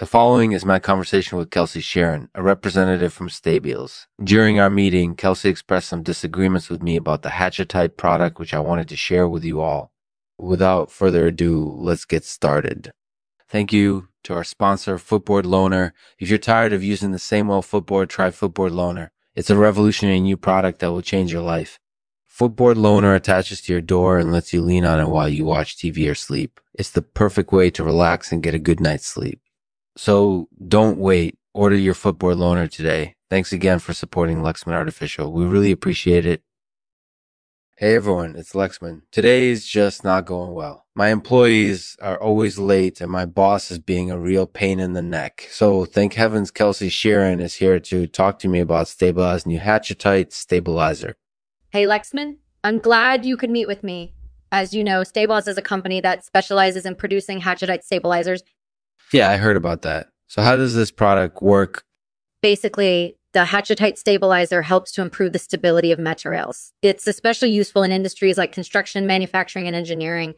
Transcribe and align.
The 0.00 0.06
following 0.06 0.52
is 0.52 0.64
my 0.64 0.78
conversation 0.78 1.36
with 1.36 1.50
Kelsi 1.50 1.82
Sheren, 1.82 2.28
a 2.34 2.42
representative 2.42 3.12
from 3.12 3.28
Stabiles. 3.28 4.06
During 4.24 4.58
our 4.58 4.70
meeting, 4.70 5.14
Kelsi 5.14 5.50
expressed 5.50 5.90
some 5.90 6.02
disagreements 6.02 6.70
with 6.70 6.82
me 6.82 6.96
about 6.96 7.20
the 7.20 7.28
Hatchettite 7.28 7.98
product, 7.98 8.38
which 8.38 8.54
I 8.54 8.60
wanted 8.60 8.88
to 8.88 8.96
share 8.96 9.28
with 9.28 9.44
you 9.44 9.60
all. 9.60 9.92
Without 10.38 10.90
further 10.90 11.26
ado, 11.26 11.76
let's 11.76 12.06
get 12.06 12.24
started. 12.24 12.92
Thank 13.46 13.74
you 13.74 14.08
to 14.24 14.32
our 14.32 14.42
sponsor, 14.42 14.96
Footboard 14.96 15.44
Loaner. 15.44 15.92
If 16.18 16.30
you're 16.30 16.38
tired 16.38 16.72
of 16.72 16.82
using 16.82 17.10
the 17.10 17.18
same 17.18 17.50
old 17.50 17.66
footboard, 17.66 18.08
try 18.08 18.30
Footboard 18.30 18.72
Loaner. 18.72 19.10
It's 19.34 19.50
a 19.50 19.58
revolutionary 19.58 20.20
new 20.20 20.38
product 20.38 20.78
that 20.78 20.92
will 20.92 21.02
change 21.02 21.30
your 21.30 21.42
life. 21.42 21.78
Footboard 22.26 22.78
Loaner 22.78 23.14
attaches 23.14 23.60
to 23.60 23.72
your 23.72 23.82
door 23.82 24.18
and 24.18 24.32
lets 24.32 24.54
you 24.54 24.62
lean 24.62 24.86
on 24.86 24.98
it 24.98 25.10
while 25.10 25.28
you 25.28 25.44
watch 25.44 25.76
TV 25.76 26.10
or 26.10 26.14
sleep. 26.14 26.58
It's 26.72 26.90
the 26.90 27.02
perfect 27.02 27.52
way 27.52 27.68
to 27.72 27.84
relax 27.84 28.32
and 28.32 28.42
get 28.42 28.54
a 28.54 28.58
good 28.58 28.80
night's 28.80 29.06
sleep. 29.06 29.42
So 30.00 30.48
don't 30.66 30.96
wait. 30.96 31.36
Order 31.52 31.76
your 31.76 31.92
footboard 31.92 32.38
loaner 32.38 32.70
today. 32.70 33.16
Thanks 33.28 33.52
again 33.52 33.80
for 33.80 33.92
supporting 33.92 34.38
Lexman 34.38 34.72
Artificial. 34.72 35.30
We 35.30 35.44
really 35.44 35.72
appreciate 35.72 36.24
it. 36.24 36.42
Hey 37.76 37.96
everyone, 37.96 38.34
it's 38.34 38.54
Lexman. 38.54 39.02
Today 39.12 39.50
is 39.50 39.66
just 39.66 40.02
not 40.02 40.24
going 40.24 40.54
well. 40.54 40.86
My 40.94 41.08
employees 41.08 41.98
are 42.00 42.18
always 42.18 42.58
late 42.58 43.02
and 43.02 43.10
my 43.10 43.26
boss 43.26 43.70
is 43.70 43.78
being 43.78 44.10
a 44.10 44.18
real 44.18 44.46
pain 44.46 44.80
in 44.80 44.94
the 44.94 45.02
neck. 45.02 45.46
So 45.50 45.84
thank 45.84 46.14
heavens 46.14 46.50
Kelsi 46.50 46.88
Sheren 46.88 47.38
is 47.38 47.56
here 47.56 47.78
to 47.78 48.06
talk 48.06 48.38
to 48.38 48.48
me 48.48 48.60
about 48.60 48.88
Stabilized 48.88 49.46
new 49.46 49.58
Hatchettite 49.58 50.32
stabilizer. 50.32 51.14
Hey 51.72 51.84
Lexman, 51.84 52.38
I'm 52.64 52.78
glad 52.78 53.26
you 53.26 53.36
could 53.36 53.50
meet 53.50 53.68
with 53.68 53.84
me. 53.84 54.14
As 54.50 54.72
you 54.72 54.82
know, 54.82 55.02
Stabiles 55.02 55.46
is 55.46 55.58
a 55.58 55.62
company 55.62 56.00
that 56.00 56.24
specializes 56.24 56.86
in 56.86 56.94
producing 56.94 57.42
Hatchettite 57.42 57.84
stabilizers 57.84 58.42
yeah, 59.12 59.30
I 59.30 59.36
heard 59.36 59.56
about 59.56 59.82
that. 59.82 60.08
So 60.28 60.42
how 60.42 60.56
does 60.56 60.74
this 60.74 60.90
product 60.90 61.42
work? 61.42 61.84
Basically, 62.42 63.16
the 63.32 63.44
Hatchettite 63.44 63.98
stabilizer 63.98 64.62
helps 64.62 64.92
to 64.92 65.02
improve 65.02 65.32
the 65.32 65.38
stability 65.38 65.92
of 65.92 65.98
materials. 65.98 66.72
It's 66.82 67.06
especially 67.06 67.50
useful 67.50 67.82
in 67.82 67.92
industries 67.92 68.38
like 68.38 68.52
construction, 68.52 69.06
manufacturing, 69.06 69.66
and 69.66 69.76
engineering. 69.76 70.34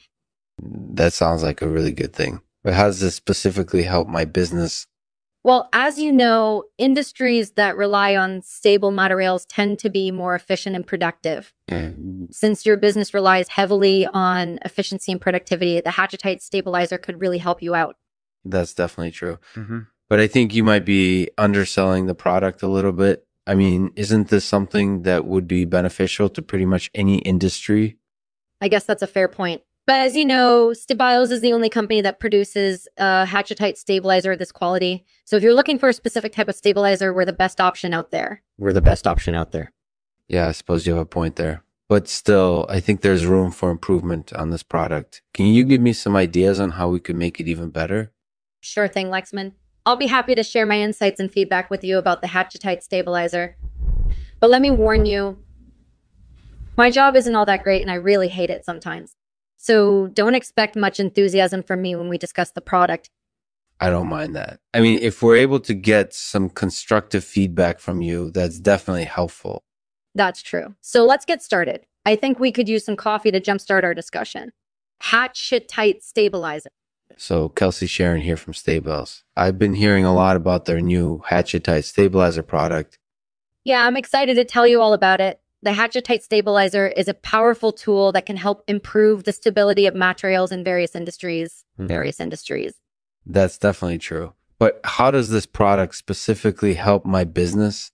That 0.61 1.13
sounds 1.13 1.43
like 1.43 1.63
a 1.63 1.69
really 1.69 1.93
good 1.93 2.13
thing. 2.13 2.41
But 2.63 2.75
how 2.75 2.85
does 2.85 3.01
this 3.01 3.15
specifically 3.15 3.83
help 3.83 4.09
my 4.09 4.25
business? 4.25 4.87
Well, 5.45 5.69
as 5.73 5.99
you 5.99 6.13
know, 6.13 6.65
industries 6.79 7.53
that 7.53 7.77
rely 7.77 8.15
on 8.15 8.43
stable 8.43 8.93
materials 8.93 9.45
tend 9.47 9.81
to 9.81 9.91
be 9.91 10.13
more 10.13 10.37
efficient 10.37 10.77
and 10.77 10.87
productive. 10.87 11.53
Mm. 11.69 12.33
Since 12.33 12.65
your 12.65 12.77
business 12.77 13.13
relies 13.13 13.49
heavily 13.49 14.07
on 14.07 14.61
efficiency 14.65 15.11
and 15.11 15.21
productivity, 15.21 15.81
the 15.81 15.91
Hatchettite 15.91 16.43
stabilizer 16.43 16.99
could 16.99 17.21
really 17.21 17.39
help 17.39 17.61
you 17.61 17.75
out. 17.75 17.97
That's 18.45 18.75
definitely 18.75 19.13
true. 19.13 19.39
Mm-hmm. 19.55 19.81
But 20.09 20.21
I 20.21 20.27
think 20.27 20.55
you 20.55 20.63
might 20.63 20.85
be 20.85 21.31
underselling 21.39 22.07
the 22.07 22.15
product 22.15 22.63
a 22.63 22.69
little 22.69 22.93
bit. 22.93 23.27
I 23.47 23.55
mean, 23.55 23.93
isn't 23.97 24.29
this 24.29 24.45
something 24.45 25.03
that 25.03 25.25
would 25.25 25.49
be 25.49 25.65
beneficial 25.65 26.29
to 26.31 26.43
pretty 26.43 26.67
much 26.67 26.91
any 26.95 27.19
industry? 27.19 27.99
I 28.61 28.69
guess 28.69 28.85
that's 28.85 29.03
a 29.03 29.07
fair 29.07 29.27
point. 29.27 29.63
But 29.85 30.01
as 30.01 30.15
you 30.15 30.25
know, 30.25 30.73
Stabiles 30.73 31.33
is 31.33 31.41
the 31.41 31.53
only 31.53 31.69
company 31.69 32.01
that 32.03 32.21
produces 32.21 32.87
a 32.99 33.27
Hatchettite 33.27 33.77
stabilizer 33.77 34.33
of 34.33 34.39
this 34.39 34.53
quality. 34.53 35.05
So 35.25 35.37
if 35.37 35.43
you're 35.43 35.55
looking 35.55 35.79
for 35.79 35.89
a 35.89 35.93
specific 35.93 36.33
type 36.33 36.49
of 36.49 36.55
stabilizer, 36.55 37.13
we're 37.13 37.25
the 37.25 37.33
best 37.33 37.61
option 37.61 37.93
out 37.93 38.13
there. 38.13 38.43
We're 38.59 38.73
the 38.73 38.81
best 38.81 39.09
option 39.09 39.35
out 39.35 39.51
there. 39.51 39.73
Yeah, 40.29 40.47
I 40.47 40.53
suppose 40.53 40.87
you 40.87 40.93
have 40.93 41.03
a 41.03 41.07
point 41.07 41.35
there. 41.35 41.65
But 41.89 42.07
still, 42.07 42.65
I 42.69 42.79
think 42.79 43.01
there's 43.01 43.27
room 43.27 43.51
for 43.51 43.71
improvement 43.71 44.33
on 44.35 44.51
this 44.51 44.63
product. 44.63 45.21
Can 45.35 45.47
you 45.47 45.65
give 45.65 45.81
me 45.81 45.93
some 45.93 46.15
ideas 46.15 46.61
on 46.61 46.71
how 46.71 46.89
we 46.89 47.01
could 47.01 47.17
make 47.17 47.41
it 47.41 47.49
even 47.49 47.71
better? 47.71 48.13
Sure 48.63 48.89
thing, 48.89 49.09
Lexman. 49.09 49.53
I'll 49.85 49.97
be 49.97 50.07
happy 50.07 50.37
to 50.37 50.45
share 50.45 50.65
my 50.65 50.81
insights 50.81 51.19
and 51.19 51.31
feedback 51.31 51.69
with 51.69 51.83
you 51.83 51.99
about 51.99 52.23
the 52.23 52.29
Hatchettite 52.29 52.83
stabilizer. 52.83 53.57
But 54.39 54.51
let 54.51 54.63
me 54.63 54.71
warn 54.71 55.05
you, 55.05 55.39
my 56.77 56.89
job 56.89 57.17
isn't 57.17 57.35
all 57.35 57.45
that 57.47 57.65
great 57.65 57.83
and 57.83 57.91
I 57.91 57.97
really 57.97 58.29
hate 58.29 58.51
it 58.51 58.65
sometimes. 58.65 59.17
So 59.57 60.07
don't 60.07 60.37
expect 60.37 60.77
much 60.77 61.01
enthusiasm 61.01 61.65
from 61.65 61.83
me 61.83 61.97
when 61.97 62.09
we 62.09 62.19
discuss 62.19 62.53
the 62.53 62.61
product. 62.61 63.11
I 63.81 63.91
don't 63.91 64.09
mind 64.09 64.37
that. 64.37 64.61
I 64.73 64.81
mean, 64.81 65.01
if 65.03 65.23
we're 65.23 65.37
able 65.37 65.59
to 65.61 65.75
get 65.75 66.15
some 66.15 66.49
constructive 66.49 67.25
feedback 67.25 67.81
from 67.81 68.01
you, 68.01 68.31
that's 68.31 68.61
definitely 68.61 69.05
helpful. 69.05 69.65
That's 70.15 70.41
true. 70.41 70.77
So 70.81 71.05
let's 71.05 71.25
get 71.25 71.43
started. 71.43 71.85
I 72.07 72.15
think 72.15 72.39
we 72.39 72.53
could 72.53 72.69
use 72.69 72.85
some 72.85 72.97
coffee 72.97 73.33
to 73.33 73.41
jumpstart 73.41 73.83
our 73.83 73.95
discussion. 73.95 74.53
Hatchettite 75.03 76.05
stabilizer. 76.05 76.71
So 77.17 77.49
Kelsi 77.51 77.87
Sheren 77.87 78.23
here 78.23 78.37
from 78.37 78.53
Stabiles. 78.53 79.23
I've 79.37 79.59
been 79.59 79.75
hearing 79.75 80.05
a 80.05 80.15
lot 80.15 80.37
about 80.37 80.65
their 80.65 80.81
new 80.81 81.23
Hatchettite 81.29 81.85
stabilizer 81.85 82.43
product. 82.43 82.99
Yeah, 83.65 83.87
I'm 83.87 83.97
excited 83.97 84.35
to 84.35 84.45
tell 84.45 84.67
you 84.67 84.81
all 84.81 84.93
about 84.93 85.21
it. 85.21 85.41
The 85.63 85.71
Hatchettite 85.71 86.23
stabilizer 86.23 86.89
is 86.89 87.07
a 87.07 87.15
powerful 87.15 87.71
tool 87.73 88.11
that 88.13 88.27
can 88.27 88.37
help 88.37 88.65
improve 88.67 89.23
the 89.23 89.33
stability 89.33 89.87
of 89.87 89.95
materials 89.95 90.51
in 90.51 90.65
various 90.65 90.97
industries. 90.97 91.65
Mm-hmm. 91.79 91.87
Various 91.87 92.19
industries. 92.19 92.75
That's 93.25 93.59
definitely 93.59 93.99
true. 93.99 94.33
But 94.59 94.81
how 94.83 95.13
does 95.13 95.31
this 95.31 95.47
product 95.47 95.95
specifically 95.95 96.75
help 96.75 97.05
my 97.05 97.23
business? 97.23 97.92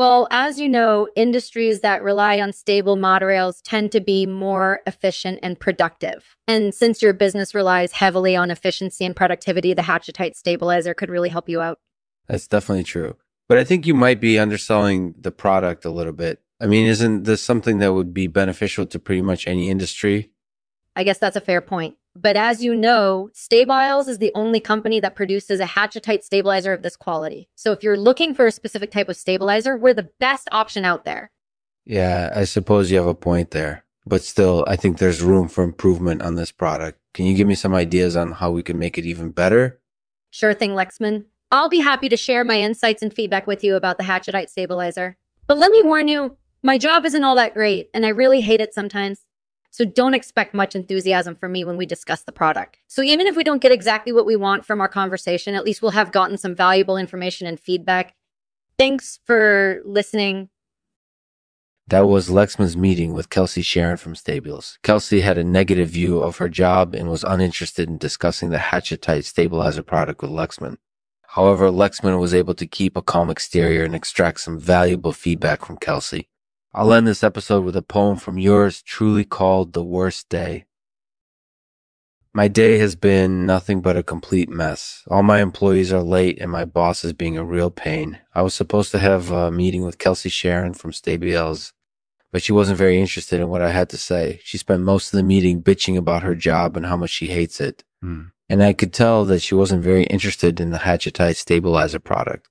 Well, 0.00 0.28
as 0.30 0.58
you 0.58 0.66
know, 0.66 1.08
industries 1.14 1.80
that 1.80 2.02
rely 2.02 2.40
on 2.40 2.54
stable 2.54 2.96
monorails 2.96 3.60
tend 3.62 3.92
to 3.92 4.00
be 4.00 4.24
more 4.24 4.80
efficient 4.86 5.40
and 5.42 5.60
productive. 5.60 6.38
And 6.48 6.74
since 6.74 7.02
your 7.02 7.12
business 7.12 7.54
relies 7.54 7.92
heavily 7.92 8.34
on 8.34 8.50
efficiency 8.50 9.04
and 9.04 9.14
productivity, 9.14 9.74
the 9.74 9.82
Hatchettite 9.82 10.36
stabilizer 10.36 10.94
could 10.94 11.10
really 11.10 11.28
help 11.28 11.50
you 11.50 11.60
out. 11.60 11.80
That's 12.28 12.48
definitely 12.48 12.84
true. 12.84 13.18
But 13.46 13.58
I 13.58 13.64
think 13.64 13.86
you 13.86 13.92
might 13.92 14.22
be 14.22 14.38
underselling 14.38 15.16
the 15.20 15.30
product 15.30 15.84
a 15.84 15.90
little 15.90 16.14
bit. 16.14 16.40
I 16.58 16.66
mean, 16.66 16.86
isn't 16.86 17.24
this 17.24 17.42
something 17.42 17.76
that 17.80 17.92
would 17.92 18.14
be 18.14 18.26
beneficial 18.26 18.86
to 18.86 18.98
pretty 18.98 19.20
much 19.20 19.46
any 19.46 19.68
industry? 19.68 20.30
I 20.96 21.04
guess 21.04 21.18
that's 21.18 21.36
a 21.36 21.42
fair 21.42 21.60
point. 21.60 21.96
But 22.16 22.36
as 22.36 22.62
you 22.62 22.74
know, 22.74 23.30
Stabiles 23.32 24.08
is 24.08 24.18
the 24.18 24.32
only 24.34 24.58
company 24.58 24.98
that 25.00 25.14
produces 25.14 25.60
a 25.60 25.66
Hatchettite 25.66 26.24
stabilizer 26.24 26.72
of 26.72 26.82
this 26.82 26.96
quality. 26.96 27.48
So 27.54 27.72
if 27.72 27.82
you're 27.82 27.96
looking 27.96 28.34
for 28.34 28.46
a 28.46 28.52
specific 28.52 28.90
type 28.90 29.08
of 29.08 29.16
stabilizer, 29.16 29.76
we're 29.76 29.94
the 29.94 30.10
best 30.18 30.48
option 30.50 30.84
out 30.84 31.04
there. 31.04 31.30
Yeah, 31.84 32.32
I 32.34 32.44
suppose 32.44 32.90
you 32.90 32.98
have 32.98 33.06
a 33.06 33.14
point 33.14 33.52
there. 33.52 33.84
But 34.06 34.22
still, 34.22 34.64
I 34.66 34.76
think 34.76 34.98
there's 34.98 35.22
room 35.22 35.48
for 35.48 35.62
improvement 35.62 36.22
on 36.22 36.34
this 36.34 36.50
product. 36.50 36.98
Can 37.14 37.26
you 37.26 37.34
give 37.34 37.46
me 37.46 37.54
some 37.54 37.74
ideas 37.74 38.16
on 38.16 38.32
how 38.32 38.50
we 38.50 38.62
can 38.62 38.78
make 38.78 38.98
it 38.98 39.04
even 39.04 39.30
better? 39.30 39.80
Sure 40.30 40.54
thing, 40.54 40.72
Lexman. 40.72 41.26
I'll 41.52 41.68
be 41.68 41.80
happy 41.80 42.08
to 42.08 42.16
share 42.16 42.44
my 42.44 42.60
insights 42.60 43.02
and 43.02 43.12
feedback 43.12 43.46
with 43.46 43.62
you 43.62 43.76
about 43.76 43.98
the 43.98 44.04
Hatchettite 44.04 44.50
stabilizer. 44.50 45.16
But 45.46 45.58
let 45.58 45.70
me 45.70 45.82
warn 45.82 46.08
you, 46.08 46.36
my 46.62 46.78
job 46.78 47.04
isn't 47.04 47.24
all 47.24 47.34
that 47.36 47.54
great, 47.54 47.90
and 47.92 48.06
I 48.06 48.10
really 48.10 48.40
hate 48.40 48.60
it 48.60 48.74
sometimes. 48.74 49.26
So 49.70 49.84
don't 49.84 50.14
expect 50.14 50.52
much 50.52 50.74
enthusiasm 50.74 51.36
from 51.36 51.52
me 51.52 51.64
when 51.64 51.76
we 51.76 51.86
discuss 51.86 52.22
the 52.22 52.32
product. 52.32 52.78
So 52.88 53.02
even 53.02 53.26
if 53.26 53.36
we 53.36 53.44
don't 53.44 53.62
get 53.62 53.72
exactly 53.72 54.12
what 54.12 54.26
we 54.26 54.36
want 54.36 54.64
from 54.64 54.80
our 54.80 54.88
conversation, 54.88 55.54
at 55.54 55.64
least 55.64 55.80
we'll 55.80 55.92
have 55.92 56.12
gotten 56.12 56.36
some 56.36 56.56
valuable 56.56 56.96
information 56.96 57.46
and 57.46 57.58
feedback. 57.58 58.14
Thanks 58.78 59.20
for 59.24 59.80
listening. 59.84 60.48
That 61.86 62.06
was 62.06 62.28
Lexman's 62.28 62.76
meeting 62.76 63.14
with 63.14 63.30
Kelsi 63.30 63.62
Sheren 63.62 63.98
from 63.98 64.14
Stabiles. 64.14 64.78
Kelsi 64.84 65.22
had 65.22 65.38
a 65.38 65.44
negative 65.44 65.88
view 65.88 66.20
of 66.20 66.36
her 66.36 66.48
job 66.48 66.94
and 66.94 67.10
was 67.10 67.24
uninterested 67.24 67.88
in 67.88 67.98
discussing 67.98 68.50
the 68.50 68.58
Hatchettite 68.58 69.24
stabilizer 69.24 69.82
product 69.82 70.22
with 70.22 70.30
Lexman. 70.30 70.76
However, 71.30 71.68
Lexman 71.70 72.18
was 72.18 72.32
able 72.32 72.54
to 72.54 72.66
keep 72.66 72.96
a 72.96 73.02
calm 73.02 73.28
exterior 73.28 73.84
and 73.84 73.94
extract 73.94 74.40
some 74.40 74.58
valuable 74.58 75.12
feedback 75.12 75.64
from 75.64 75.78
Kelsi. 75.78 76.26
I'll 76.72 76.92
end 76.92 77.08
this 77.08 77.24
episode 77.24 77.64
with 77.64 77.74
a 77.74 77.82
poem 77.82 78.16
from 78.16 78.38
yours 78.38 78.80
truly 78.80 79.24
called 79.24 79.72
The 79.72 79.82
Worst 79.82 80.28
Day. 80.28 80.66
My 82.32 82.46
day 82.46 82.78
has 82.78 82.94
been 82.94 83.44
nothing 83.44 83.80
but 83.80 83.96
a 83.96 84.04
complete 84.04 84.48
mess. 84.48 85.02
All 85.10 85.24
my 85.24 85.40
employees 85.40 85.92
are 85.92 86.02
late 86.02 86.38
and 86.40 86.48
my 86.48 86.64
boss 86.64 87.04
is 87.04 87.12
being 87.12 87.36
a 87.36 87.44
real 87.44 87.70
pain. 87.70 88.20
I 88.36 88.42
was 88.42 88.54
supposed 88.54 88.92
to 88.92 89.00
have 89.00 89.32
a 89.32 89.50
meeting 89.50 89.82
with 89.82 89.98
Kelsi 89.98 90.30
Sheren 90.30 90.76
from 90.76 90.92
Stabiles, 90.92 91.72
but 92.30 92.40
she 92.40 92.52
wasn't 92.52 92.78
very 92.78 93.00
interested 93.00 93.40
in 93.40 93.48
what 93.48 93.62
I 93.62 93.72
had 93.72 93.88
to 93.90 93.98
say. 93.98 94.40
She 94.44 94.56
spent 94.56 94.82
most 94.82 95.12
of 95.12 95.16
the 95.16 95.24
meeting 95.24 95.64
bitching 95.64 95.96
about 95.96 96.22
her 96.22 96.36
job 96.36 96.76
and 96.76 96.86
how 96.86 96.96
much 96.96 97.10
she 97.10 97.26
hates 97.26 97.60
it. 97.60 97.82
Mm. 98.04 98.30
And 98.48 98.62
I 98.62 98.74
could 98.74 98.92
tell 98.92 99.24
that 99.24 99.42
she 99.42 99.56
wasn't 99.56 99.82
very 99.82 100.04
interested 100.04 100.60
in 100.60 100.70
the 100.70 100.78
Hatchettite 100.78 101.36
stabilizer 101.36 101.98
product. 101.98 102.48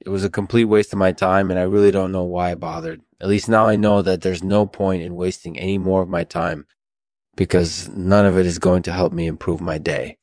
It 0.00 0.08
was 0.08 0.24
a 0.24 0.30
complete 0.30 0.64
waste 0.64 0.92
of 0.92 0.98
my 0.98 1.12
time 1.12 1.50
and 1.50 1.58
I 1.58 1.64
really 1.64 1.90
don't 1.90 2.12
know 2.12 2.24
why 2.24 2.52
I 2.52 2.54
bothered. 2.54 3.02
At 3.20 3.28
least 3.28 3.48
now 3.48 3.66
I 3.66 3.76
know 3.76 4.00
that 4.02 4.22
there's 4.22 4.42
no 4.42 4.66
point 4.66 5.02
in 5.02 5.14
wasting 5.14 5.58
any 5.58 5.76
more 5.76 6.02
of 6.02 6.08
my 6.08 6.24
time 6.24 6.66
because 7.36 7.88
none 7.88 8.24
of 8.24 8.38
it 8.38 8.46
is 8.46 8.58
going 8.58 8.82
to 8.84 8.92
help 8.92 9.12
me 9.12 9.26
improve 9.26 9.60
my 9.60 9.78
day. 9.78 10.16